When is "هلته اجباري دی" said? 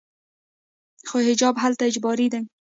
1.63-2.41